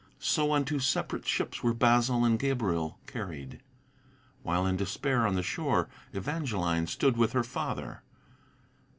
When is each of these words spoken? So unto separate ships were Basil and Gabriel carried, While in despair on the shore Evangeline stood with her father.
So 0.17 0.51
unto 0.51 0.79
separate 0.79 1.27
ships 1.27 1.61
were 1.61 1.75
Basil 1.75 2.25
and 2.25 2.39
Gabriel 2.39 2.97
carried, 3.05 3.61
While 4.41 4.65
in 4.65 4.75
despair 4.75 5.27
on 5.27 5.35
the 5.35 5.43
shore 5.43 5.89
Evangeline 6.11 6.87
stood 6.87 7.17
with 7.17 7.33
her 7.33 7.43
father. 7.43 8.01